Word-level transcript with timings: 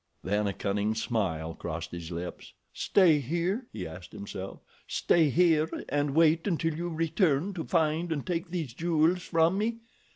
Then 0.23 0.47
a 0.47 0.53
cunning 0.53 0.95
smile 0.95 1.53
crossed 1.53 1.91
his 1.91 2.09
lips. 2.09 2.53
"Stay 2.73 3.19
here?" 3.19 3.67
he 3.71 3.85
asked 3.85 4.13
himself. 4.13 4.61
"Stay 4.87 5.29
here 5.29 5.69
and 5.89 6.15
wait 6.15 6.47
until 6.47 6.73
you 6.73 6.89
return 6.89 7.53
to 7.53 7.63
find 7.63 8.11
and 8.11 8.25
take 8.25 8.49
these 8.49 8.73
jewels 8.73 9.21
from 9.21 9.59
me? 9.59 9.77